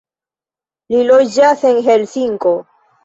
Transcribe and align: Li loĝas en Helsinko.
Li 0.95 1.03
loĝas 1.09 1.61
en 1.73 1.83
Helsinko. 1.89 2.55